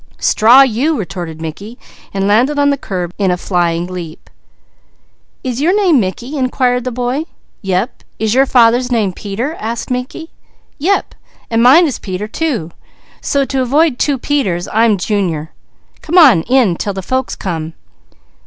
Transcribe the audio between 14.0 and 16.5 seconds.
Peters I am Junior. Come on